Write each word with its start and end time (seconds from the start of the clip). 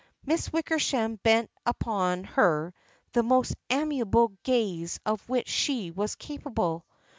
Miss 0.25 0.51
Wickersham 0.51 1.17
bent 1.17 1.51
upon 1.63 2.23
her 2.23 2.73
the 3.11 3.21
most 3.21 3.53
amiable 3.69 4.29
gaze 4.41 4.99
of 5.05 5.29
which 5.29 5.47
she 5.47 5.91
was 5.91 6.15
capable. 6.15 6.87